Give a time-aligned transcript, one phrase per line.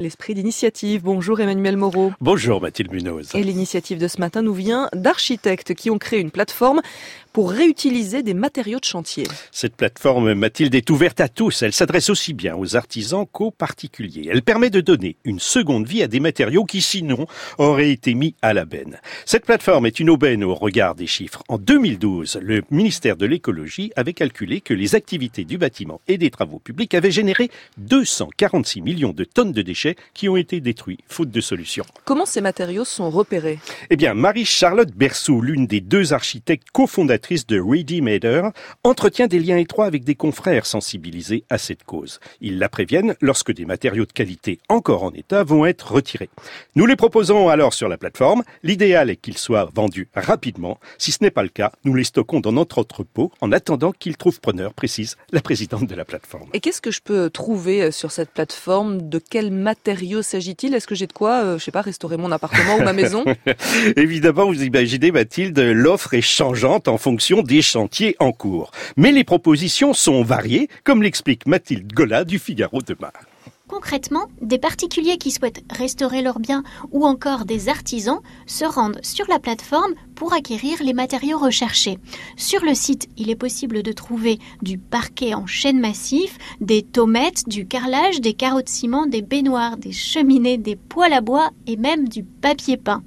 [0.00, 1.02] L'esprit d'initiative.
[1.02, 2.12] Bonjour Emmanuel Moreau.
[2.20, 3.34] Bonjour Mathilde Munoz.
[3.34, 6.82] Et l'initiative de ce matin nous vient d'architectes qui ont créé une plateforme
[7.38, 9.22] pour réutiliser des matériaux de chantier.
[9.52, 11.62] Cette plateforme, Mathilde, est ouverte à tous.
[11.62, 14.28] Elle s'adresse aussi bien aux artisans qu'aux particuliers.
[14.28, 18.34] Elle permet de donner une seconde vie à des matériaux qui, sinon, auraient été mis
[18.42, 18.98] à la benne.
[19.24, 21.44] Cette plateforme est une aubaine au regard des chiffres.
[21.46, 26.30] En 2012, le ministère de l'écologie avait calculé que les activités du bâtiment et des
[26.30, 31.30] travaux publics avaient généré 246 millions de tonnes de déchets qui ont été détruits, faute
[31.30, 31.84] de solution.
[32.04, 33.60] Comment ces matériaux sont repérés?
[33.90, 38.42] Eh bien, Marie-Charlotte Berceau, l'une des deux architectes cofondatrices de Ready Mader,
[38.84, 42.20] entretient des liens étroits avec des confrères sensibilisés à cette cause.
[42.40, 46.30] Ils la préviennent lorsque des matériaux de qualité encore en état vont être retirés.
[46.74, 48.42] Nous les proposons alors sur la plateforme.
[48.62, 50.78] L'idéal est qu'ils soient vendus rapidement.
[50.96, 54.16] Si ce n'est pas le cas, nous les stockons dans notre entrepôt en attendant qu'ils
[54.16, 56.48] trouvent preneur, précise la présidente de la plateforme.
[56.54, 59.08] Et qu'est-ce que je peux trouver euh, sur cette plateforme?
[59.08, 60.74] De quel matériaux s'agit-il?
[60.74, 63.24] Est-ce que j'ai de quoi, euh, je sais pas, restaurer mon appartement ou ma maison?
[63.96, 68.70] Évidemment, vous imaginez, Mathilde, l'offre est changeante en fonction des chantiers en cours.
[68.96, 73.12] Mais les propositions sont variées, comme l'explique Mathilde Gola du Figaro demain.
[73.68, 79.26] Concrètement, des particuliers qui souhaitent restaurer leurs biens ou encore des artisans se rendent sur
[79.28, 81.98] la plateforme pour acquérir les matériaux recherchés.
[82.38, 87.46] Sur le site, il est possible de trouver du parquet en chêne massif, des tomettes,
[87.46, 91.76] du carrelage, des carreaux de ciment, des baignoires, des cheminées, des poêles à bois et
[91.76, 93.02] même du papier peint.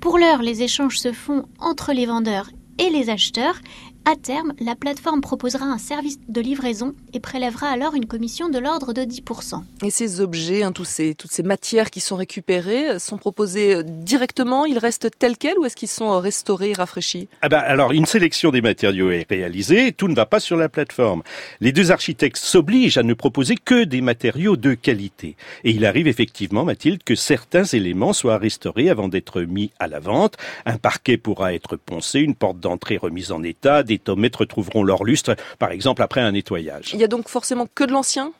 [0.00, 2.50] Pour l'heure, les échanges se font entre les vendeurs
[2.80, 3.60] et les acheteurs
[4.06, 8.58] à terme, la plateforme proposera un service de livraison et prélèvera alors une commission de
[8.58, 9.62] l'ordre de 10%.
[9.84, 13.74] Et ces objets, hein, tous ces, toutes ces matières qui sont récupérées, euh, sont proposées
[13.74, 17.28] euh, directement Ils restent tels quels ou est-ce qu'ils sont euh, restaurés, rafraîchis?
[17.42, 20.68] Ah bah, Alors, une sélection des matériaux est réalisée, tout ne va pas sur la
[20.68, 21.22] plateforme.
[21.60, 25.36] Les deux architectes s'obligent à ne proposer que des matériaux de qualité.
[25.64, 30.00] Et il arrive effectivement, Mathilde, que certains éléments soient restaurés avant d'être mis à la
[30.00, 30.36] vente.
[30.66, 35.04] Un parquet pourra être poncé, une porte d'entrée remise en état, des tomettes retrouveront leur
[35.04, 36.90] lustre, par exemple après un nettoyage.
[36.94, 38.32] Il y a donc forcément que de l'ancien?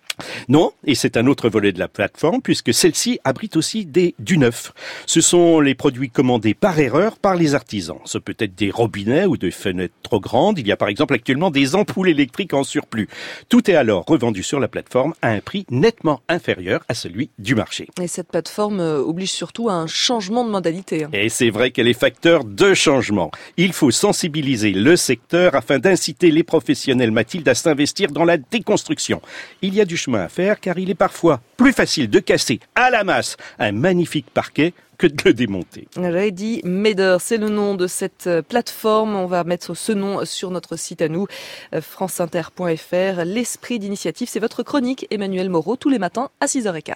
[0.48, 4.38] Non, et c'est un autre volet de la plateforme puisque celle-ci abrite aussi des du
[4.38, 4.72] neuf.
[5.06, 7.98] Ce sont les produits commandés par erreur par les artisans.
[8.04, 10.58] Ce peut être des robinets ou des fenêtres trop grandes.
[10.58, 13.08] Il y a par exemple actuellement des ampoules électriques en surplus.
[13.48, 17.54] Tout est alors revendu sur la plateforme à un prix nettement inférieur à celui du
[17.54, 17.88] marché.
[18.00, 21.04] Et cette plateforme euh, oblige surtout à un changement de modalité.
[21.04, 21.10] Hein.
[21.12, 23.30] Et c'est vrai qu'elle est facteur de changement.
[23.56, 29.20] Il faut sensibiliser le secteur afin d'inciter les professionnels Mathilde à s'investir dans la déconstruction.
[29.62, 32.60] Il y a du chemin à faire car il est parfois plus facile de casser
[32.74, 35.88] à la masse un magnifique parquet que de le démonter.
[35.96, 39.16] Ready Mader, c'est le nom de cette euh, plateforme.
[39.16, 41.26] On va mettre ce nom sur notre site à nous,
[41.74, 43.24] euh, franceinter.fr.
[43.24, 46.92] L'esprit d'initiative, c'est votre chronique, Emmanuel Moreau, tous les matins à 6h15.